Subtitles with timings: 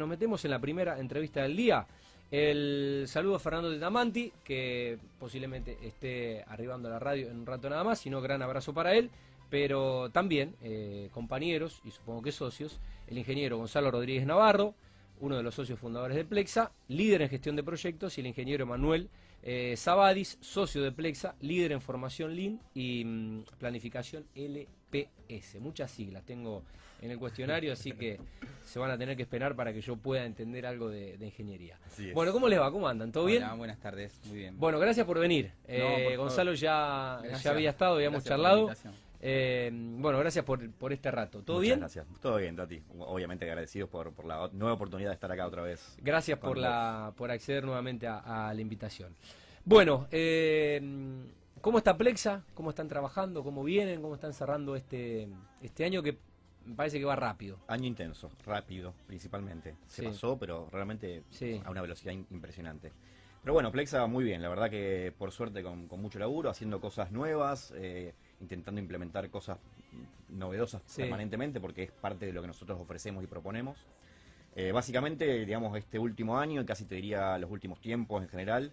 [0.00, 1.86] Nos metemos en la primera entrevista del día.
[2.30, 7.44] El saludo a Fernando de Damanti, que posiblemente esté arribando a la radio en un
[7.44, 9.10] rato nada más, sino gran abrazo para él.
[9.50, 14.74] Pero también eh, compañeros, y supongo que socios, el ingeniero Gonzalo Rodríguez Navarro,
[15.20, 18.64] uno de los socios fundadores de Plexa, líder en gestión de proyectos, y el ingeniero
[18.64, 19.10] Manuel
[19.42, 25.60] eh, socio de Plexa, líder en formación Lean y mm, planificación LPS.
[25.60, 26.62] Muchas siglas tengo
[27.00, 28.20] en el cuestionario, así que
[28.64, 31.78] se van a tener que esperar para que yo pueda entender algo de, ingeniería.
[32.14, 32.70] Bueno, ¿cómo les va?
[32.70, 33.10] ¿Cómo andan?
[33.10, 33.44] ¿Todo bien?
[33.56, 34.58] buenas tardes, muy bien.
[34.58, 35.52] Bueno, gracias por venir.
[35.66, 38.70] Eh, Gonzalo ya, ya había estado, habíamos charlado.
[39.22, 41.42] Eh, bueno, gracias por, por este rato.
[41.42, 41.78] ¿Todo bien?
[41.80, 42.06] Gracias.
[42.22, 42.82] Todo bien, Tati.
[43.00, 45.98] Obviamente agradecidos por, por, la nueva oportunidad de estar acá otra vez.
[46.00, 49.14] Gracias por, la, por acceder nuevamente a, la invitación.
[49.64, 50.80] Bueno, eh,
[51.60, 52.44] ¿cómo está Plexa?
[52.54, 53.44] ¿Cómo están trabajando?
[53.44, 54.00] ¿Cómo vienen?
[54.00, 55.28] ¿Cómo están cerrando este,
[55.60, 56.16] este año que
[56.70, 57.58] me parece que va rápido?
[57.68, 59.76] Año intenso, rápido principalmente.
[59.86, 61.22] Se pasó, pero realmente
[61.64, 62.92] a una velocidad impresionante.
[63.42, 67.10] Pero bueno, Plexa muy bien, la verdad que por suerte con, mucho laburo, haciendo cosas
[67.10, 67.72] nuevas.
[67.76, 69.58] Eh, intentando implementar cosas
[70.30, 73.78] novedosas permanentemente porque es parte de lo que nosotros ofrecemos y proponemos.
[74.56, 78.72] Eh, básicamente, digamos, este último año, y casi te diría los últimos tiempos en general,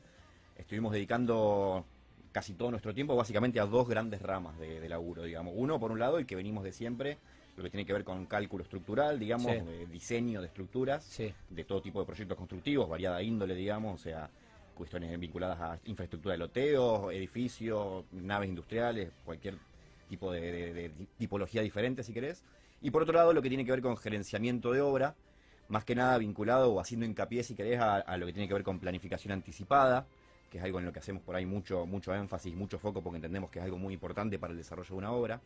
[0.58, 1.86] estuvimos dedicando
[2.32, 5.54] casi todo nuestro tiempo básicamente a dos grandes ramas de, laburo, digamos.
[5.56, 7.18] Uno, por un lado, el que venimos de siempre,
[7.58, 9.52] lo que tiene que ver con cálculo estructural, digamos,
[9.92, 11.20] diseño de estructuras,
[11.50, 14.30] de todo tipo de proyectos constructivos, variada índole, digamos, o sea,
[14.78, 19.56] cuestiones vinculadas a infraestructura de loteo, edificios, naves industriales, cualquier
[20.08, 22.44] tipo de, tipología diferente, si querés.
[22.82, 25.16] Y por otro lado, lo que tiene que ver con gerenciamiento de obra,
[25.68, 28.64] más que nada vinculado o haciendo hincapié, si querés, a, lo que tiene que ver
[28.64, 30.06] con planificación anticipada,
[30.52, 33.18] que es algo en lo que hacemos por ahí mucho, mucho énfasis, mucho foco, porque
[33.18, 35.42] entendemos que es algo muy importante para el desarrollo de una obra.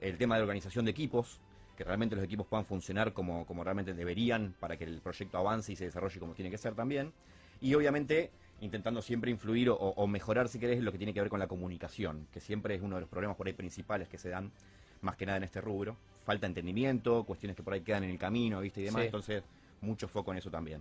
[0.00, 1.40] El tema de organización de equipos,
[1.76, 5.72] que realmente los equipos puedan funcionar como, como realmente deberían para que el proyecto avance
[5.72, 7.12] y se desarrolle como tiene que ser también.
[7.60, 8.30] Y obviamente
[8.62, 12.28] intentando siempre influir o, mejorar, si querés, lo que tiene que ver con la comunicación,
[12.32, 14.52] que siempre es uno de los problemas por ahí principales que se dan,
[15.00, 15.96] más que nada en este rubro.
[16.24, 18.80] Falta entendimiento, cuestiones que por ahí quedan en el camino, ¿viste?
[18.80, 19.42] Y demás, entonces
[19.80, 20.80] mucho foco en eso también.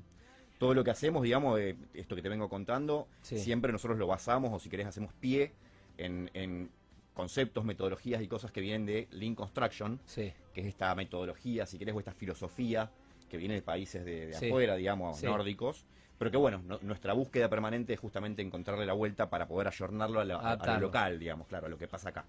[0.60, 4.54] Todo lo que hacemos, digamos, eh, esto que te vengo contando, siempre nosotros lo basamos,
[4.54, 5.52] o si querés, hacemos pie
[5.98, 6.70] en,
[7.14, 11.96] conceptos, metodologías y cosas que vienen de Lean Construction, que es esta metodología, si querés,
[11.96, 12.90] o esta filosofía
[13.30, 15.86] que viene de países de, afuera, digamos, nórdicos,
[16.18, 20.26] pero que bueno, nuestra búsqueda permanente es justamente encontrarle la vuelta para poder ayornarlo a,
[20.26, 22.26] lo local, digamos, claro, a lo que pasa acá.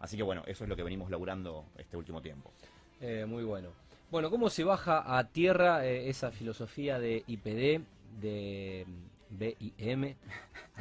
[0.00, 2.50] Así que bueno, eso es lo que venimos laburando este último tiempo.
[3.00, 3.70] Eh, muy bueno.
[4.10, 7.82] Bueno, ¿cómo se baja a tierra eh, esa filosofía de IPD,
[8.20, 8.86] de
[9.30, 10.14] BIM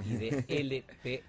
[0.04, 1.24] y de LP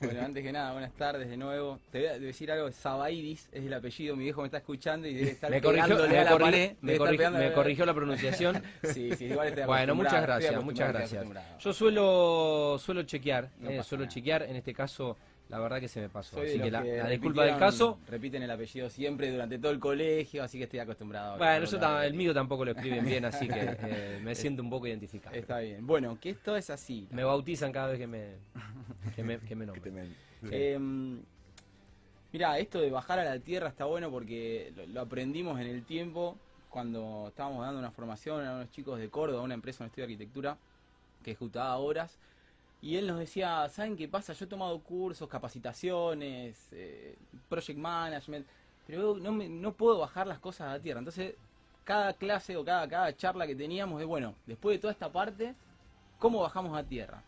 [0.00, 1.78] Bueno, antes que nada, buenas tardes de nuevo.
[1.90, 5.14] Te voy a decir algo, Sabaidis es el apellido, mi viejo me está escuchando y
[5.14, 8.62] debe estar me corrigió, me, la me, corrigió la pronunciación.
[8.82, 11.26] sí, sí, igual Bueno, muchas gracias, muchas gracias.
[11.60, 15.16] Yo suelo suelo chequear, eh, suelo chequear, en este caso
[15.48, 16.40] la verdad que se me pasó.
[16.40, 18.00] así que, la, disculpa del caso.
[18.08, 21.38] Repiten el apellido siempre durante todo el colegio, así que estoy acostumbrado.
[21.38, 24.88] Bueno, yo el mío tampoco lo escriben bien, así que eh, me siento un poco
[24.88, 25.36] identificado.
[25.36, 25.86] Está bien.
[25.86, 27.06] Bueno, que esto es así.
[27.12, 28.30] Me bautizan cada vez que me,
[29.14, 30.14] que me, que me nombran.
[30.50, 31.22] Em,
[32.32, 36.36] mira, esto de bajar a la tierra está bueno porque lo, aprendimos en el tiempo
[36.70, 40.14] cuando estábamos dando una formación a unos chicos de Córdoba, una empresa, un estudio de
[40.14, 40.58] arquitectura,
[41.22, 42.18] que ejecutaba horas
[42.82, 44.32] y él nos decía, ¿saben qué pasa?
[44.32, 47.16] Yo he tomado cursos, capacitaciones, eh,
[47.48, 48.46] project management,
[48.86, 50.98] pero no, me, no puedo bajar las cosas a tierra.
[50.98, 51.34] Entonces,
[51.84, 55.54] cada clase o cada, cada charla que teníamos es, bueno, después de toda esta parte,
[56.18, 57.22] ¿cómo bajamos a tierra?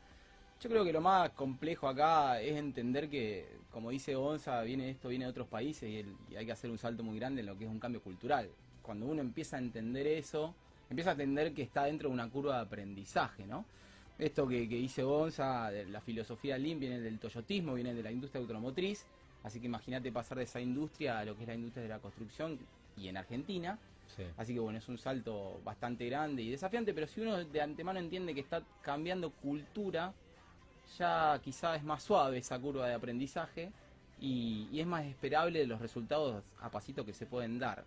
[0.61, 5.09] Yo creo que lo más complejo acá es entender que, como dice Gonza, viene esto
[5.09, 7.65] viene de otros países y hay que hacer un salto muy grande en lo que
[7.65, 8.51] es un cambio cultural.
[8.83, 10.55] Cuando uno empieza a entender eso,
[10.91, 13.65] empieza a entender que está dentro de una curva de aprendizaje, ¿no?
[14.19, 19.07] Esto que, dice Gonza, la filosofía Lean viene del toyotismo, viene de la industria automotriz,
[19.45, 22.01] así que imagínate pasar de esa industria a lo que es la industria de la
[22.01, 22.59] construcción
[22.97, 23.79] y en Argentina.
[24.37, 28.01] Así que bueno, es un salto bastante grande y desafiante, pero si uno de antemano
[28.01, 30.13] entiende que está cambiando cultura,
[30.99, 33.71] ya quizá es más suave esa curva de aprendizaje
[34.21, 37.85] y, y es más esperable los resultados a pasito que se pueden dar.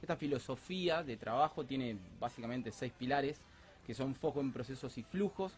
[0.00, 3.42] Esta filosofía de trabajo tiene básicamente seis pilares,
[3.86, 5.52] que son foco en procesos y flujos,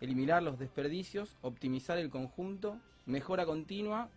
[0.00, 4.10] eliminar los desperdicios, optimizar el conjunto, mejora continua,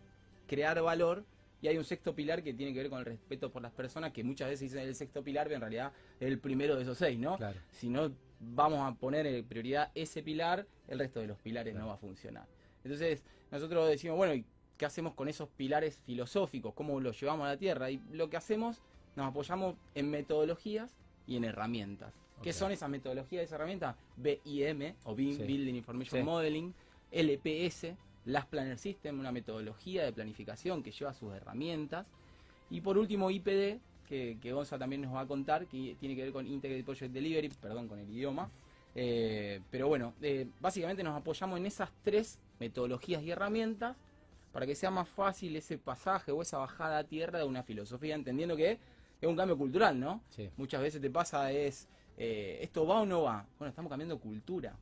[0.47, 1.23] crear valor.
[1.61, 4.11] Y hay un sexto pilar que tiene que ver con el respeto por las personas,
[4.11, 6.97] que muchas veces dicen el sexto pilar, pero en realidad es el primero de esos
[6.97, 7.37] seis, ¿no?
[7.71, 11.87] Si no vamos a poner en prioridad ese pilar, el resto de los pilares no
[11.87, 12.47] va a funcionar.
[12.83, 14.43] Entonces, nosotros decimos, bueno,
[14.75, 16.73] qué hacemos con esos pilares filosóficos?
[16.73, 17.91] ¿Cómo los llevamos a la tierra?
[17.91, 18.81] Y lo que hacemos,
[19.15, 22.20] nos apoyamos en metodologías y en herramientas.
[22.41, 23.95] ¿Qué son esas metodologías, esas herramientas?
[24.17, 26.73] BIM o BIM, Building Information Modeling,
[27.11, 27.93] LPS,
[28.25, 32.05] Las Planner System, una metodología de planificación que lleva sus herramientas.
[32.69, 36.23] Y por último, IPD, que, que Gonza también nos va a contar, que tiene que
[36.23, 38.49] ver con Integrated Project Delivery, perdón, con el idioma.
[38.95, 43.95] Eh, pero bueno, eh, básicamente nos apoyamos en esas tres metodologías y herramientas
[44.51, 48.15] para que sea más fácil ese pasaje o esa bajada a tierra de una filosofía,
[48.15, 48.79] entendiendo que
[49.21, 50.21] es un cambio cultural, ¿no?
[50.57, 51.87] Muchas veces te pasa es,
[52.17, 53.45] eh, ¿esto va o no va?
[53.57, 54.75] Bueno, estamos cambiando cultura.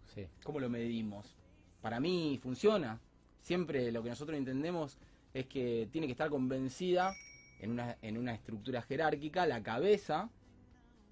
[0.43, 1.35] ¿Cómo lo medimos?
[1.81, 2.99] Para mí funciona.
[3.41, 4.97] Siempre lo que nosotros entendemos
[5.33, 7.13] es que tiene que estar convencida
[7.59, 10.29] en una, en una estructura jerárquica la cabeza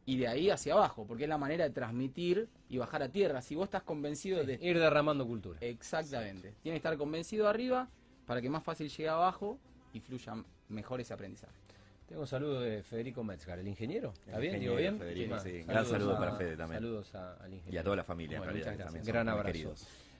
[0.05, 3.41] y de ahí hacia abajo, porque es la manera de transmitir y bajar a tierra.
[3.41, 4.57] Si vos estás convencido de...
[4.61, 5.59] Ir derramando cultura.
[5.61, 6.55] Exactamente.
[6.61, 7.89] Tiene que estar convencido arriba
[8.25, 9.59] para que más fácil llegue abajo
[9.91, 10.33] y fluya
[10.69, 11.66] mejor ese aprendizaje.
[12.07, 14.13] Tengo un saludo de Federico Metzgar, el ingeniero.
[14.25, 14.59] ¿Está bien?
[14.59, 14.99] ¿Digo bien?
[15.43, 15.63] sí.
[15.67, 16.81] Gran saludo para Fede también.
[16.81, 17.75] Saludos al ingeniero.
[17.75, 18.39] Y a toda la familia.
[18.39, 19.05] muchas gracias.
[19.05, 19.73] Gran abrazo.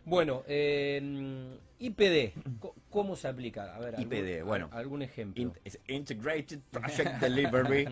[0.08, 1.02] Bueno, eh,
[1.80, 2.32] IPD,
[2.90, 3.76] ¿cómo se aplica?
[3.76, 4.70] A ver, IPD, bueno.
[4.72, 5.54] Algún ejemplo.
[5.88, 7.90] Integrated Project Delivery.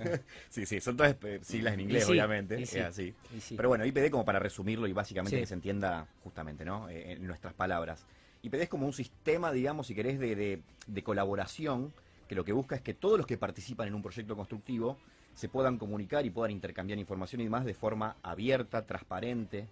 [0.48, 2.64] sí, sí, son todas eh, siglas en inglés, obviamente.
[2.64, 3.14] Sí, así.
[3.54, 6.88] Pero bueno, IPD como para resumirlo y básicamente que se entienda justamente, ¿no?
[6.88, 8.06] Eh, en nuestras palabras.
[8.40, 11.92] IPD es como un sistema, digamos, si querés, de, de, colaboración
[12.30, 14.98] que lo que busca es que todos los que participan en un proyecto constructivo
[15.34, 19.66] se puedan comunicar y puedan intercambiar información y demás de forma abierta, transparente.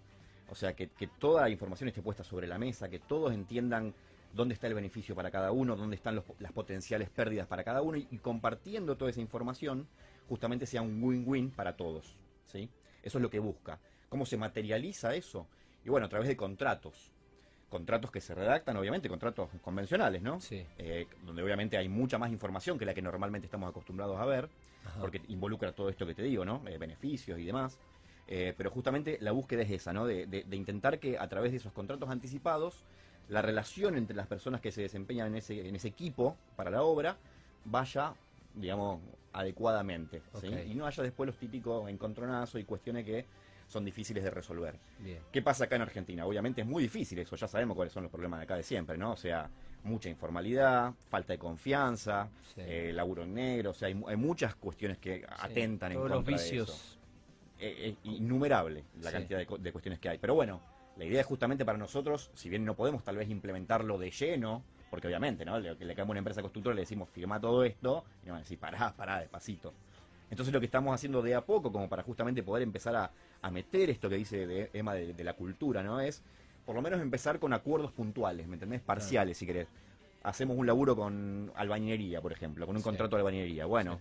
[0.50, 0.88] O sea, que,
[1.20, 3.94] toda la información esté puesta sobre la mesa, que todos entiendan
[4.34, 7.96] dónde está el beneficio para cada uno, dónde están las potenciales pérdidas para cada uno
[7.96, 9.87] y, compartiendo toda esa información,
[10.28, 12.16] justamente sea un win-win para todos.
[12.44, 12.69] ¿sí?
[13.05, 13.78] Eso es lo que busca.
[14.08, 15.46] ¿Cómo se materializa eso?
[15.84, 17.12] Y bueno, a través de contratos
[17.69, 20.41] contratos que se redactan, obviamente, contratos convencionales, ¿no?
[20.41, 20.65] Sí.
[20.79, 24.49] Eh, donde obviamente hay mucha más información que la que normalmente estamos acostumbrados a ver,
[25.00, 26.62] porque involucra todo esto que te digo, ¿no?
[26.67, 27.79] Eh, beneficios y demás.
[28.26, 30.06] Eh, pero justamente la búsqueda es esa, ¿no?
[30.06, 32.85] De, de, intentar que a través de esos contratos anticipados,
[33.29, 36.82] la relación entre las personas que se desempeñan en ese, en ese equipo para la
[36.82, 37.17] obra
[37.65, 38.15] vaya,
[38.55, 39.00] digamos,
[39.32, 40.23] adecuadamente.
[40.41, 40.49] ¿sí?
[40.67, 43.26] Y no haya después los típicos encontronazos y cuestiones que
[43.69, 44.75] son difíciles de resolver.
[45.31, 46.26] ¿Qué pasa acá en Argentina?
[46.26, 48.97] Obviamente es muy difícil eso, ya sabemos cuáles son los problemas de acá de siempre,
[48.97, 49.12] ¿no?
[49.12, 49.49] O sea,
[49.85, 55.25] mucha informalidad, falta de confianza, eh, laburo en negro, o sea, hay, muchas cuestiones que
[55.29, 56.69] atentan en contra los vicios.
[56.69, 56.99] de eso.
[57.61, 60.19] Eh, eh, innumerable la cantidad de, cuestiones que hay.
[60.19, 60.61] Pero bueno,
[60.97, 64.62] la idea es justamente para nosotros, si bien no podemos tal vez implementarlo de lleno,
[64.91, 65.59] porque obviamente, ¿no?
[65.59, 68.37] Le, le caemos a una empresa constructora, le decimos firma todo esto, y nos van
[68.37, 69.75] a decir, pará, pará, despacito.
[70.31, 73.91] Entonces lo que estamos haciendo de a poco, como para justamente poder empezar a, meter
[73.91, 76.01] esto que dice de, Emma de, la cultura, ¿no?
[76.01, 76.23] Es
[76.67, 78.83] por lo menos empezar con acuerdos puntuales, ¿me entendés?
[78.83, 79.69] Parciales, si querés.
[80.23, 83.65] Hacemos un laburo con albañilería, por ejemplo, con un contrato de albañilería.
[83.65, 84.01] Bueno,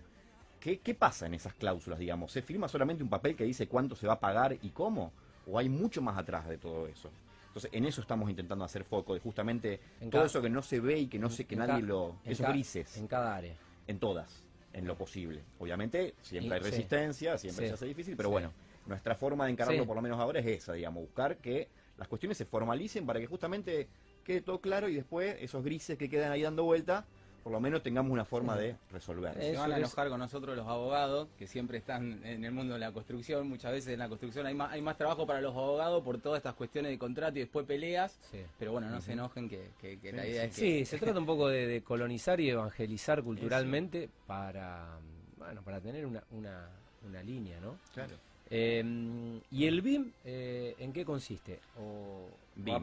[0.60, 2.30] ¿qué, pasa en esas cláusulas, digamos?
[2.30, 5.12] ¿Se firma solamente un papel que dice cuánto se va a pagar y cómo?
[5.46, 7.10] ¿O hay mucho más atrás de todo eso?
[7.46, 9.80] Entonces, en eso estamos intentando hacer foco, de justamente
[10.10, 12.16] todo eso que no se ve y que no sé, que nadie lo...
[12.26, 12.98] Esos grises.
[12.98, 13.54] En cada área.
[13.86, 14.44] En todas
[14.78, 15.42] en lo posible.
[15.58, 18.52] Obviamente, siempre hay resistencia, siempre se hace difícil, pero bueno,
[18.86, 22.38] nuestra forma de encararlo por lo menos ahora es esa, digamos, buscar que las cuestiones
[22.38, 23.88] se formalicen para que justamente
[24.24, 27.06] quede todo claro y después esos grises que quedan ahí dando vuelta
[27.48, 29.32] por lo menos tengamos una forma de resolver.
[29.32, 32.80] Se van a enojar con nosotros los abogados, que siempre están en el mundo de
[32.80, 33.48] la construcción.
[33.48, 36.40] Muchas veces en la construcción hay más, hay más trabajo para los abogados por todas
[36.40, 38.20] estas cuestiones de contrato y después peleas.
[38.58, 39.70] Pero bueno, no se enojen que,
[40.12, 40.60] la idea es que...
[40.60, 44.98] Sí, se trata un poco de, colonizar y evangelizar culturalmente para,
[45.38, 46.68] bueno, para tener una, una,
[47.02, 47.78] una línea, ¿no?
[47.94, 48.27] Claro.
[48.50, 51.60] Em, ¿Y el BIM eh, en qué consiste?
[51.78, 52.28] ¿O,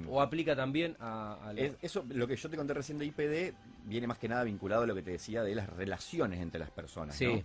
[0.09, 3.55] o, aplica también a, Eso, lo que yo te conté recién de IPD,
[3.85, 6.69] viene más que nada vinculado a lo que te decía de las relaciones entre las
[6.69, 7.15] personas.
[7.15, 7.43] Sí.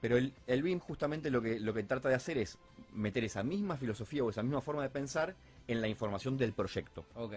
[0.00, 2.58] Pero el, el, BIM justamente lo que, lo que trata de hacer es
[2.94, 5.34] meter esa misma filosofía o esa misma forma de pensar
[5.66, 7.04] en la información del proyecto.
[7.14, 7.34] Ok.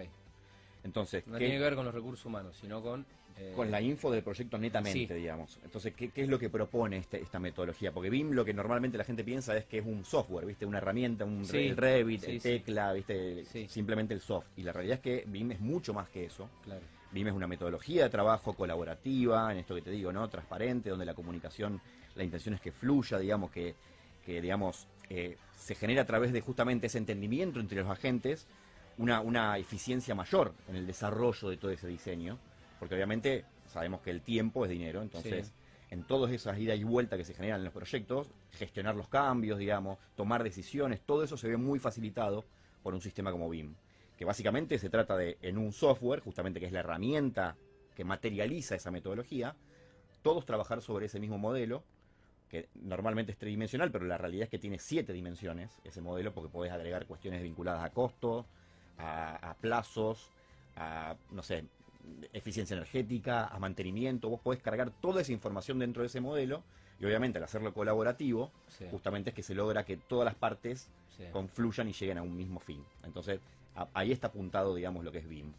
[0.84, 3.06] Entonces, no tiene que ver con los recursos humanos, sino con
[3.40, 5.60] eh, con la info del proyecto netamente, digamos.
[5.64, 7.94] Entonces, ¿qué, es lo que propone este, esta metodología?
[7.94, 10.66] Porque BIM lo que normalmente la gente piensa es que es un software, ¿viste?
[10.66, 13.46] Una herramienta, un Revit, tecla, ¿viste?
[13.70, 14.48] Simplemente el soft.
[14.58, 16.50] Y la realidad es que BIM es mucho más que eso.
[16.64, 16.82] Claro.
[17.12, 20.28] BIM es una metodología de trabajo colaborativa, en esto que te digo, ¿no?
[20.28, 21.80] Transparente, donde la comunicación,
[22.16, 23.74] la intención es que fluya, digamos, que,
[24.26, 28.48] que digamos, eh, se genera a través de justamente ese entendimiento entre los agentes,
[29.00, 32.38] una, una eficiencia mayor en el desarrollo de todo ese diseño
[32.80, 35.54] porque obviamente sabemos que el tiempo es dinero, entonces
[35.92, 39.60] en todas esas idas y vueltas que se generan en los proyectos, gestionar los cambios,
[39.60, 42.46] digamos, tomar decisiones, todo eso se ve muy facilitado
[42.82, 43.76] por un sistema como BIM,
[44.18, 47.56] que básicamente se trata de, en un software, justamente que es la herramienta
[47.96, 49.56] que materializa esa metodología,
[50.22, 51.84] todos trabajar sobre ese mismo modelo,
[52.50, 56.50] que normalmente es tridimensional, pero la realidad es que tiene siete dimensiones ese modelo, porque
[56.50, 58.48] podés agregar cuestiones vinculadas a costo,
[59.00, 60.30] a, plazos,
[60.76, 61.66] a, no sé,
[62.34, 64.30] eficiencia energética, a mantenimiento.
[64.30, 66.64] Vos podés cargar toda esa información dentro de ese modelo
[67.00, 68.52] y obviamente al hacerlo colaborativo,
[68.92, 70.90] justamente es que se logra que todas las partes
[71.32, 72.84] confluyan y lleguen a un mismo fin.
[73.04, 73.40] Entonces,
[73.94, 75.54] ahí está apuntado, digamos, lo que es BIM.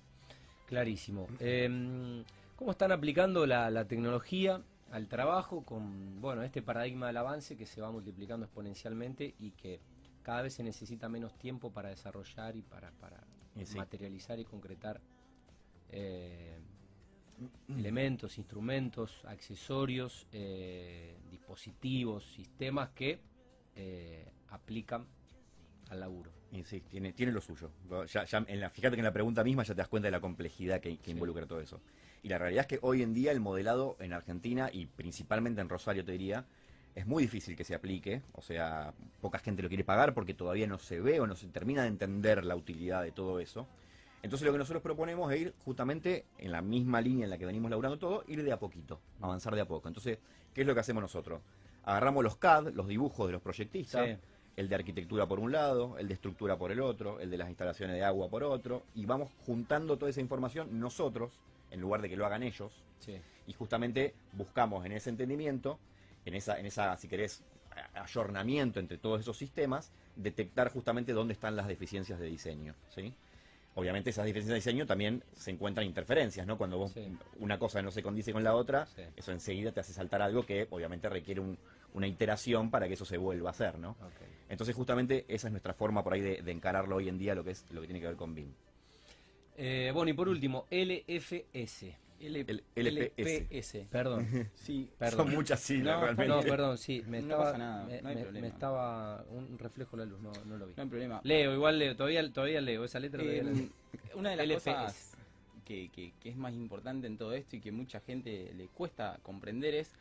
[0.67, 1.27] Clarísimo.
[1.39, 2.25] Em,
[2.57, 4.61] ¿Cómo están aplicando la, tecnología
[4.93, 9.81] al trabajo con bueno este paradigma del avance que se va multiplicando exponencialmente y que
[10.31, 13.21] cada vez se necesita menos tiempo para desarrollar y para, para
[13.75, 15.01] materializar y concretar
[15.91, 16.57] eh,
[17.69, 23.19] elementos, instrumentos, accesorios, eh, dispositivos, sistemas que
[23.75, 25.05] eh, aplican
[25.89, 26.31] al laburo.
[26.53, 27.73] Y sí, tiene, tiene lo suyo.
[28.07, 30.21] Ya, en la, fíjate que en la pregunta misma ya te das cuenta de la
[30.21, 31.81] complejidad que, involucra todo eso.
[32.23, 35.69] Y la realidad es que hoy en día el modelado en Argentina y principalmente en
[35.69, 36.47] Rosario, te diría,
[36.95, 38.23] es muy difícil que se aplique.
[38.33, 41.49] O sea, poca gente lo quiere pagar porque todavía no se ve o no se
[41.49, 43.67] termina de entender la utilidad de todo eso.
[44.23, 47.47] Entonces lo que nosotros proponemos es ir justamente en la misma línea en la que
[47.47, 49.89] venimos laburando todo, ir de a poquito, avanzar de a poco.
[49.89, 50.19] Entonces,
[50.53, 51.41] ¿qué es lo que hacemos nosotros?
[51.85, 54.19] Agarramos los CAD, los dibujos de los proyectistas,
[54.57, 57.49] el de arquitectura por un lado, el de estructura por el otro, el de las
[57.49, 61.33] instalaciones de agua por otro, y vamos juntando toda esa información nosotros,
[61.71, 62.73] en lugar de que lo hagan ellos,
[63.47, 65.79] y justamente buscamos en ese entendimiento,
[66.25, 67.43] en esa, en esa, si querés,
[67.95, 73.15] ayornamiento entre todos esos sistemas, detectar justamente dónde están las deficiencias de diseño, ¿sí?
[73.75, 76.59] obviamente esas diferencias de diseño también se encuentran interferencias, ¿no?
[76.59, 76.95] Cuando vos
[77.39, 78.87] una cosa no se condice con la otra,
[79.17, 81.43] eso enseguida te hace saltar algo que obviamente requiere
[81.95, 83.97] una iteración para que eso se vuelva a hacer, ¿no?
[84.49, 87.53] Entonces justamente esa es nuestra forma por ahí de, encararlo hoy en día lo que
[87.53, 88.53] es lo que tiene que ver con BIM.
[89.57, 92.10] Eh, bueno, y por último, LFS.
[92.21, 93.87] El LPS.
[93.91, 94.51] Perdón.
[94.55, 95.27] Sí, perdón.
[95.27, 96.29] Son muchas siglas no, realmente.
[96.29, 97.03] No, perdón, sí.
[97.07, 98.41] Me no estaba, pasa nada, me, no hay problema.
[98.41, 100.75] me, estaba un reflejo de la luz, no, no lo vi.
[100.77, 101.21] No hay problema.
[101.25, 103.23] Leo, igual leo, todavía, todavía leo esa letra.
[103.23, 103.69] Eh,
[104.15, 105.17] una de las cosas
[105.65, 109.19] que, que, que, es más importante en todo esto y que mucha gente le cuesta
[109.23, 109.93] comprender es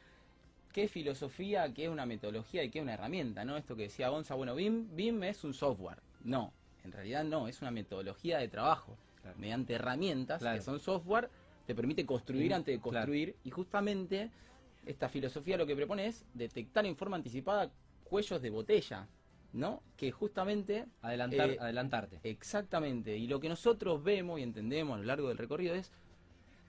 [0.74, 3.58] qué es filosofía, qué es una metodología y qué es una herramienta, ¿no?
[3.58, 5.98] Esto que decía Gonza, bueno, BIM, BIM es un software.
[6.24, 6.52] No,
[6.84, 8.98] en realidad no, es una metodología de trabajo.
[9.38, 11.30] Mediante herramientas que son software
[11.70, 14.32] te permite construir antes de construir y justamente
[14.88, 17.72] esta filosofía lo que propone es detectar en forma anticipada
[18.04, 19.08] cuellos de botella,
[19.54, 19.84] ¿no?
[19.96, 20.88] Que justamente...
[21.04, 22.22] Adelantar, eh, adelantarte.
[22.24, 25.92] Exactamente, y lo que nosotros vemos y entendemos a lo largo del recorrido es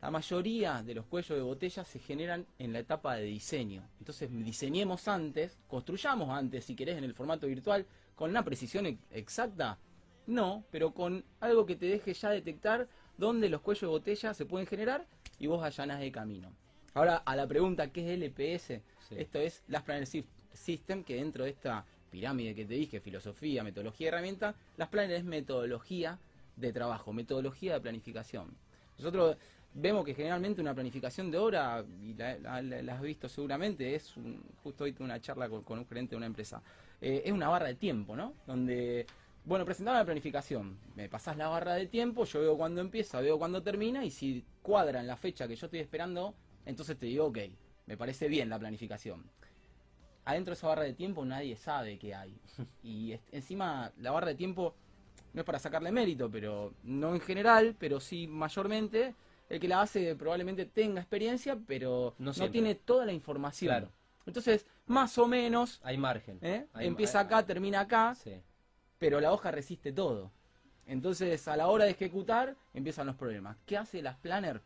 [0.03, 3.89] la mayoría de los cuellos de botella se generan en la etapa de diseño.
[4.01, 9.79] Entonces diseñemos antes, construyamos antes, si querés, en el formato virtual, con una precisión exacta.
[10.27, 12.87] No, pero con algo que te deje ya detectar
[13.21, 15.07] donde los cuellos de botella se pueden generar
[15.39, 16.51] y vos allanas el camino.
[16.95, 18.81] Ahora, a la pregunta, ¿qué es LPS?
[19.11, 20.09] Esto es Las Planner
[20.55, 25.17] System, que dentro de esta pirámide que te dije, filosofía, metodología y herramienta, Las Planner
[25.17, 26.19] es metodología
[26.57, 28.57] de trabajo, metodología de planificación.
[28.97, 29.37] Nosotros
[29.75, 34.15] vemos que generalmente una planificación de obra, y la, has visto seguramente, es
[34.63, 36.63] justo hoy tuve una charla con, un gerente de una empresa,
[37.03, 38.33] eh, es una barra de tiempo, ¿no?
[38.47, 39.07] Donde
[39.45, 40.79] bueno, presentame la planificación.
[40.95, 44.45] Me pasás la barra de tiempo, yo veo cuándo empieza, veo cuándo termina y si
[44.63, 46.35] cuadra en la fecha que yo estoy esperando,
[46.67, 47.39] entonces te digo, ok,
[47.87, 49.25] me parece bien la planificación.
[50.27, 52.37] Adentro de esa barra de tiempo nadie sabe qué hay.
[52.83, 54.75] Y encima la barra de tiempo
[55.33, 59.15] no es para sacarle mérito, pero no en general, pero sí mayormente.
[59.49, 63.91] El que la hace probablemente tenga experiencia, pero no, tiene toda la información.
[64.25, 65.81] Entonces, más o menos...
[65.83, 66.39] Hay margen.
[66.41, 66.69] ¿eh?
[66.79, 68.15] empieza acá, termina acá.
[68.15, 68.41] Sí
[69.01, 70.31] pero la hoja resiste todo.
[70.87, 73.57] Entonces, a la hora de ejecutar, empiezan los problemas.
[73.67, 74.61] ¿Qué hace las planner?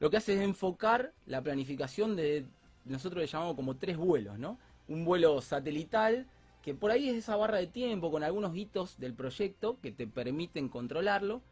[0.00, 2.46] Lo que hace es enfocar la planificación de,
[2.86, 4.58] nosotros le llamamos como tres vuelos, ¿no?
[4.88, 6.26] Un vuelo satelital,
[6.62, 10.06] que por ahí es esa barra de tiempo con algunos hitos del proyecto que te
[10.06, 11.42] permiten controlarlo.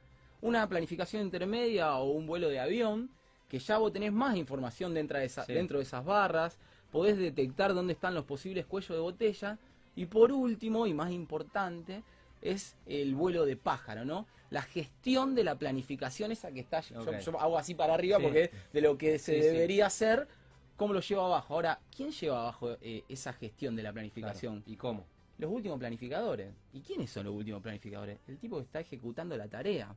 [0.40, 3.10] Una planificación intermedia o un vuelo de avión,
[3.50, 6.58] que ya vos tenés más información dentro de, dentro de esas barras,
[6.90, 9.58] podés detectar dónde están los posibles cuellos de botella
[9.96, 12.02] y por último, y más importante,
[12.42, 14.26] es el vuelo de pájaro, ¿no?
[14.50, 18.80] La gestión de la planificación esa que está, yo, hago así para arriba porque de
[18.80, 20.26] lo que se debería hacer,
[20.76, 21.54] ¿cómo lo lleva abajo?
[21.54, 24.62] Ahora, ¿quién lleva abajo eh, esa gestión de la planificación?
[24.66, 25.04] ¿Y cómo?
[25.38, 26.52] Los últimos planificadores.
[26.72, 28.18] ¿Y quiénes son los últimos planificadores?
[28.26, 29.94] El tipo que está ejecutando la tarea.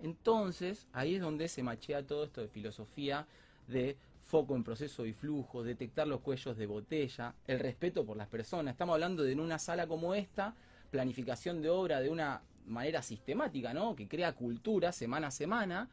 [0.00, 3.26] Entonces, ahí es donde se machea todo esto de filosofía
[3.66, 3.96] de
[4.28, 8.72] foco en proceso y flujo, detectar los cuellos de botella, el respeto por las personas.
[8.72, 10.54] Estamos hablando de en una sala como esta,
[10.90, 13.96] planificación de obra de una manera sistemática, ¿no?
[13.96, 15.88] Que crea cultura semana a semana,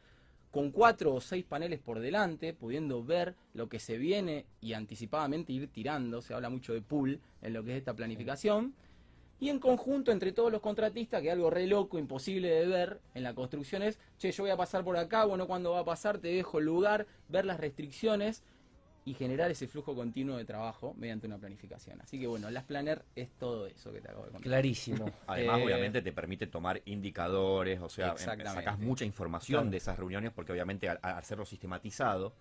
[0.50, 5.54] con cuatro o seis paneles por delante, pudiendo ver lo que se viene y anticipadamente
[5.54, 6.20] ir tirando.
[6.20, 8.74] Se habla mucho de pool en lo que es esta planificación.
[9.38, 13.00] Y en conjunto, entre todos los contratistas, que es algo re loco, imposible de ver
[13.14, 15.84] en la construcción es, che, yo voy a pasar por acá, bueno, cuando va a
[15.84, 18.42] pasar, te dejo el lugar, ver las restricciones
[19.06, 22.00] y generar ese flujo continuo de trabajo mediante una planificación.
[22.00, 24.42] Así que bueno, las Planner es todo eso que te acabo de contar.
[24.42, 25.08] Clarísimo.
[25.28, 30.32] Además, eh, obviamente te permite tomar indicadores, o sea, sacas mucha información de esas reuniones
[30.32, 32.34] porque obviamente al, hacerlo sistematizado,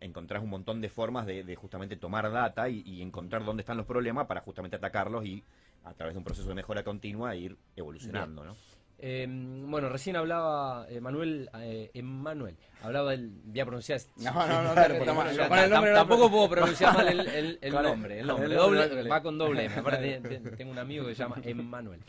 [0.00, 4.26] encontrás un montón de formas de, justamente tomar data y, encontrar dónde están los problemas
[4.26, 5.44] para justamente atacarlos y
[5.88, 8.56] a través de un proceso de mejora continua ir evolucionando, ¿no?
[9.00, 13.30] Em, bueno, recién hablaba Manuel, eh, Emmanuel, hablaba del.
[13.44, 14.00] Voy a pronunciar.
[14.16, 18.20] No, no, no, el nombre tampoco puedo pronunciar mal el, el, nombre.
[18.20, 20.20] El nombre, doble, va con doble Aparte,
[20.56, 22.00] tengo un amigo que se llama Emmanuel.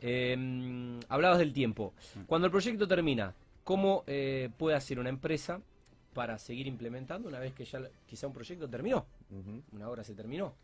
[0.00, 1.92] Eh, hablabas del tiempo.
[2.26, 5.60] Cuando el proyecto termina, ¿cómo eh, puede hacer una empresa
[6.14, 9.04] para seguir implementando una vez que ya quizá un proyecto terminó?
[9.72, 10.54] Una obra se terminó.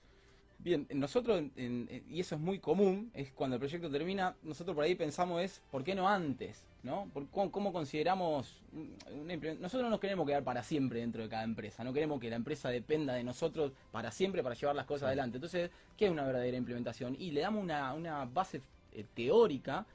[0.58, 4.94] Bien, nosotros, y eso es muy común, es cuando el proyecto termina, nosotros por ahí
[4.94, 6.64] pensamos es, ¿por qué no antes?
[6.84, 7.10] ¿no?
[7.32, 8.60] cómo, consideramos
[9.58, 12.36] Nosotros no nos queremos quedar para siempre dentro de cada empresa, no queremos que la
[12.36, 15.38] empresa dependa de nosotros para siempre para llevar las cosas adelante.
[15.38, 17.16] Entonces, ¿qué es una verdadera implementación?
[17.18, 18.60] Y le damos una, base
[18.92, 19.86] eh, teórica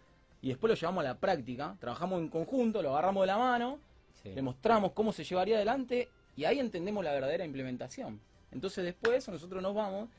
[0.41, 3.79] y después lo llevamos a la práctica, trabajamos en conjunto, lo agarramos de la mano,
[4.23, 8.19] le mostramos cómo se llevaría adelante y ahí entendemos la verdadera implementación.
[8.51, 10.09] Entonces después nosotros nos vamos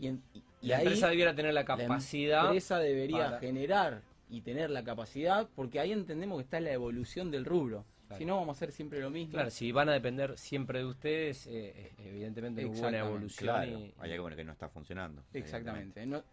[0.00, 0.18] y,
[0.62, 2.42] la empresa debiera tener la capacidad.
[2.42, 7.30] La empresa debería generar y tener la capacidad, porque ahí entendemos que está la evolución
[7.30, 7.84] del rubro.
[8.18, 9.34] Si no, vamos a hacer siempre lo mismo.
[9.34, 13.92] Claro, si van a depender siempre de ustedes, eh, eh, evidentemente hubo una evolución.
[13.98, 15.22] Hay algo que no está funcionando.
[15.32, 16.04] Exactamente.
[16.06, 16.24] No,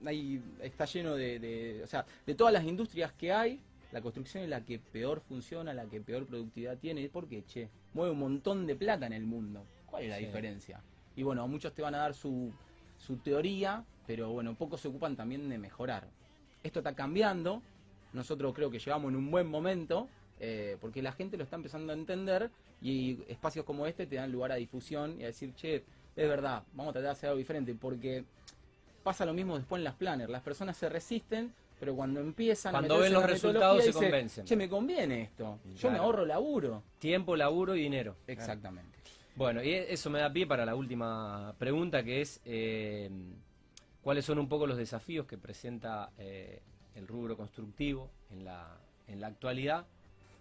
[0.59, 3.59] está lleno de, O sea, de todas las industrias que hay,
[3.91, 7.07] la construcción es la que peor funciona, la que peor productividad tiene.
[7.09, 9.63] Porque, che, mueve un montón de plata en el mundo.
[9.85, 10.81] ¿Cuál es la diferencia?
[11.15, 12.51] Y bueno, muchos te van a dar su
[12.97, 16.07] su teoría, pero bueno, pocos se ocupan también de mejorar.
[16.63, 17.61] Esto está cambiando,
[18.13, 20.07] nosotros creo que llegamos en un buen momento,
[20.39, 22.49] eh, porque la gente lo está empezando a entender
[22.81, 25.83] y espacios como este te dan lugar a difusión y a decir, che,
[26.15, 28.23] es verdad, vamos a tratar de hacer algo diferente, porque
[29.03, 32.95] pasa lo mismo después en las planners, las personas se resisten, pero cuando empiezan cuando
[32.95, 34.45] a ven los resultados se convencen.
[34.45, 36.83] Che, me conviene esto, yo me ahorro laburo.
[36.99, 38.15] Tiempo, laburo y dinero.
[38.25, 38.96] Exactamente.
[39.37, 43.07] Bueno, y eso me da pie para la última pregunta, que es eh,
[44.01, 46.59] cuáles son un poco los desafíos que presenta eh,
[46.95, 48.75] el rubro constructivo en la,
[49.07, 49.85] en la actualidad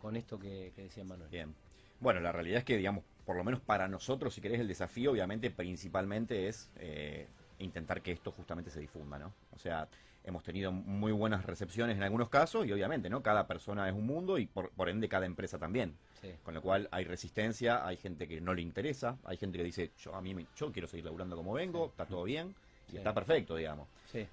[0.00, 1.28] con esto que, decía Manuel.
[1.28, 1.54] Bien.
[2.00, 5.12] Bueno, la realidad es que, digamos, por lo menos para nosotros, si querés, el desafío,
[5.12, 7.26] obviamente, principalmente es eh,
[7.58, 9.30] intentar que esto justamente se difunda, ¿no?
[9.54, 9.88] O sea,
[10.26, 13.22] hemos tenido muy buenas recepciones en algunos casos y obviamente, ¿no?
[13.22, 15.96] Cada persona es un mundo y por, por ende cada empresa también.
[16.42, 19.92] Con lo cual hay resistencia, hay gente que no le interesa, hay gente que dice,
[19.96, 22.52] yo a mí yo quiero seguir laburando como vengo, está todo bien
[22.92, 23.86] y está perfecto, digamos.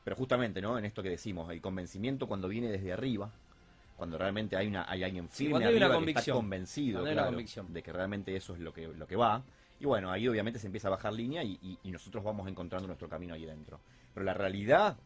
[0.04, 0.80] Pero justamente, ¿no?
[0.80, 3.30] En esto que decimos, el convencimiento cuando viene desde arriba,
[3.96, 8.56] cuando realmente hay una hay alguien firme arriba que está convencido de que realmente eso
[8.56, 9.44] es lo que lo que va
[9.80, 13.08] y bueno ahí obviamente se empieza a bajar línea y, y, nosotros vamos encontrando nuestro
[13.08, 13.80] camino ahí dentro
[14.14, 14.98] pero la realidad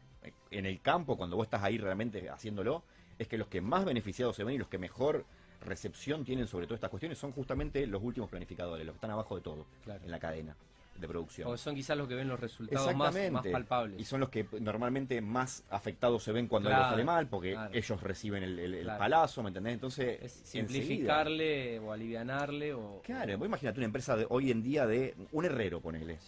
[0.51, 2.83] en el campo cuando vos estás ahí realmente haciéndolo
[3.17, 5.25] es que los que más beneficiados se ven y los que mejor
[5.61, 9.35] recepción tienen sobre todas estas cuestiones son justamente los últimos planificadores, los que están abajo
[9.35, 10.55] de todo en la cadena
[10.99, 11.45] de producción.
[11.45, 13.15] Porque son quizás los que ven los resultados más,
[13.51, 13.99] palpables.
[13.99, 18.01] Y son los que normalmente más afectados se ven cuando algo sale mal, porque ellos
[18.01, 19.73] reciben el, palazo, ¿me entendés?
[19.73, 23.01] Entonces, es simplificarle o alivianarle o...
[23.03, 26.19] Claro, vos imagínate una empresa de hoy en día de un herrero, ponele.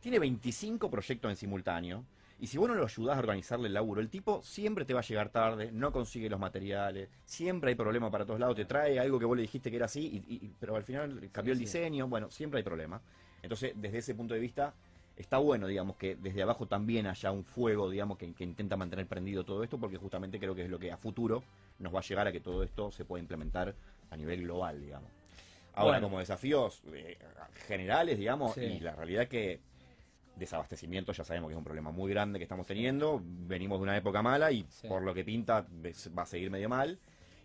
[0.00, 2.04] Tiene 25 proyectos en simultáneo
[2.40, 5.00] y si vos no lo ayudás a organizarle el laburo, el tipo siempre te va
[5.00, 8.98] a llegar tarde, no consigue los materiales, siempre hay problema para todos lados, te trae
[8.98, 12.08] algo que vos le dijiste que era así, y, pero al final cambió el diseño,
[12.08, 13.00] bueno, siempre hay problema.
[13.42, 14.74] Entonces, desde ese punto de vista,
[15.16, 19.44] está bueno, digamos, que desde abajo también haya un fuego, digamos, que, intenta mantener prendido
[19.44, 21.42] todo esto, porque justamente creo que es lo que a futuro
[21.78, 23.74] nos va a llegar a que todo esto se pueda implementar
[24.10, 25.10] a nivel global, digamos.
[25.76, 27.18] Ahora, como desafíos eh,
[27.66, 29.60] generales, digamos, y la realidad es que
[30.36, 33.96] desabastecimiento ya sabemos que es un problema muy grande que estamos teniendo, venimos de una
[33.96, 35.66] época mala y por lo que pinta
[36.16, 36.98] va a seguir medio mal.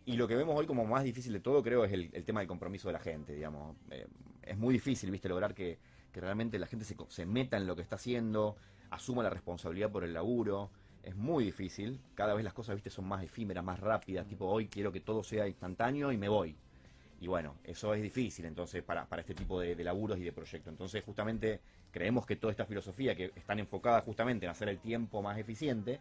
[0.06, 2.48] Y lo que vemos hoy como más difícil de todo creo es el, tema del
[2.48, 3.76] compromiso de la gente, digamos.
[3.92, 4.08] Eh,
[4.42, 5.78] es muy difícil, viste, lograr que,
[6.14, 8.58] realmente la gente se, se meta en lo que está haciendo,
[8.90, 10.72] asuma la responsabilidad por el laburo.
[11.04, 14.68] Es muy difícil, cada vez las cosas, viste, son más efímeras, más rápidas, tipo hoy
[14.68, 16.58] quiero que todo sea instantáneo y me voy.
[17.22, 20.32] Y bueno, eso es difícil entonces para, para este tipo de, de laburos y de
[20.32, 20.72] proyectos.
[20.72, 21.60] Entonces justamente
[21.92, 26.00] creemos que toda esta filosofía que están enfocada justamente en hacer el tiempo más eficiente,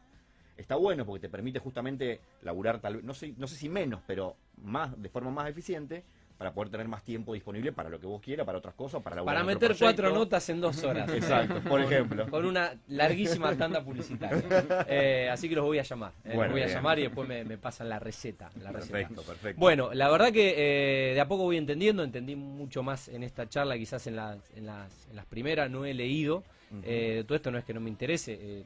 [0.56, 4.02] está bueno porque te permite justamente laburar tal vez, no sé, no sé si menos,
[4.06, 6.04] pero más, de forma más eficiente,
[6.38, 9.24] para poder tener más tiempo disponible para lo que vos quieras, para otras cosas, para
[9.24, 11.08] Para meter cuatro notas en dos horas.
[11.12, 12.30] Exacto, por ejemplo.
[12.30, 14.38] Con una larguísima tanda publicitaria.
[14.86, 16.12] Eh, así que los voy a llamar.
[16.24, 19.58] Eh, los voy a llamar y después me, pasan la receta, perfecto, perfecto.
[19.58, 23.48] Bueno, la verdad que eh, de a poco voy entendiendo, entendí mucho más en esta
[23.48, 26.44] charla, quizás en las, en las, en las primeras no he leído.
[26.70, 28.64] todo esto no es que no me interese,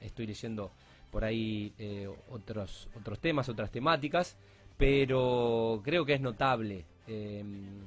[0.00, 0.70] estoy leyendo
[1.10, 1.72] por ahí
[2.30, 4.36] otros, otros temas, otras temáticas
[4.76, 7.80] pero creo que es notable em,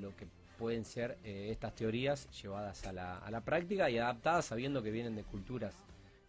[0.00, 0.26] lo que
[0.58, 4.90] pueden ser eh, estas teorías llevadas a la, a la, práctica y adaptadas sabiendo que
[4.90, 5.74] vienen de culturas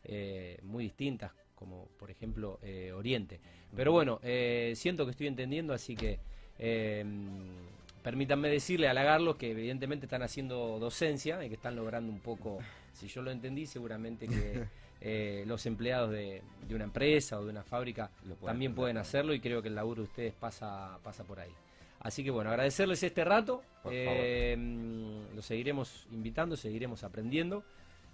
[0.03, 3.39] eh, muy distintas, como por ejemplo eh, Oriente.
[3.75, 4.19] Pero bueno,
[4.73, 6.19] siento que estoy entendiendo, así que
[6.57, 7.65] em,
[8.01, 12.59] permítanme decirle, halagarlos, que evidentemente están haciendo docencia y que están logrando un poco,
[12.95, 14.65] si yo lo entendí, seguramente que...
[15.01, 18.09] Eh, los empleados de, una empresa o de una fábrica
[18.43, 21.51] también pueden hacerlo y creo que el laburo de ustedes pasa, pasa por ahí.
[21.99, 24.55] Así que bueno, agradecerles este rato, eh,
[25.35, 27.63] lo seguiremos invitando, seguiremos aprendiendo.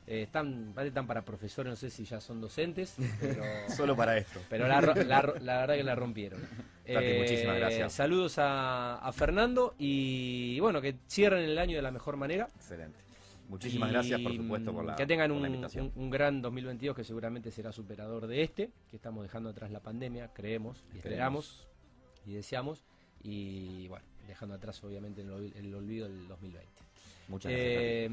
[0.07, 3.43] Eh, están, están para profesores, no sé si ya son docentes, pero...
[3.69, 4.41] Solo para esto.
[4.49, 6.41] Pero la, verdad que la rompieron.
[6.87, 7.93] muchísimas gracias.
[7.93, 12.49] Saludos a, a Fernando y bueno, que cierren el año de la mejor manera.
[12.55, 13.10] Excelente.
[13.51, 15.45] Muchísimas gracias, por supuesto, por la Que tengan un,
[15.95, 20.29] un, gran 2022 que seguramente será superador de este, que estamos dejando atrás la pandemia,
[20.33, 21.67] creemos y esperamos
[22.25, 22.85] y deseamos,
[23.21, 26.69] y bueno, dejando atrás obviamente el, olvido del 2020.
[27.27, 27.69] Muchas gracias.
[27.69, 28.07] Eh,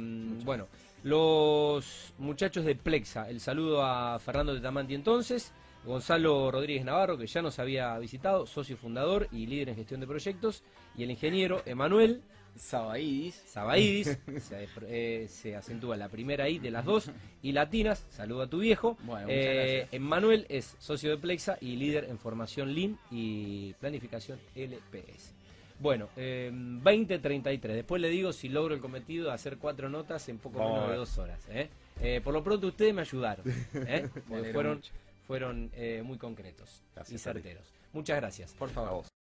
[0.45, 0.67] bueno,
[1.05, 5.53] los muchachos de Plexa, el saludo a Fernando de Tamanti entonces.
[5.85, 10.09] Gonzalo Rodríguez Navarro, que ya nos había visitado, socio fundador y líder en gestión de
[10.09, 10.65] proyectos,
[10.97, 12.23] y el ingeniero Emanuel
[12.59, 13.35] Sabaidis.
[13.47, 17.11] Sabaidis, se, eh, se, acentúa la primera I de las dos.
[17.43, 18.97] Y latinas, saludo a tu viejo.
[19.05, 25.39] Bueno, eh, Emmanuel es socio de Plexa y líder en formación Lean y planificación LPS.
[25.81, 27.61] Bueno, eh, 20.33.
[27.61, 30.97] Después le digo si logro el cometido de hacer cuatro notas en poco menos de
[30.97, 31.41] dos horas.
[31.51, 31.69] ¿eh?
[32.01, 33.45] Eh, por lo pronto ustedes me ayudaron.
[34.53, 34.83] fueron,
[35.27, 35.71] fueron
[36.05, 37.73] muy concretos y certeros.
[37.93, 38.53] Muchas gracias.
[38.55, 39.08] Por favor.